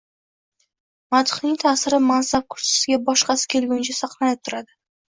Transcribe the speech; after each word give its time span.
Madhning 1.15 1.59
ta’siri 1.65 2.01
mansab 2.07 2.49
kursisiga 2.57 3.01
boshqasi 3.13 3.49
kelgunicha 3.57 4.01
saqlanib 4.03 4.47
turadi. 4.47 4.81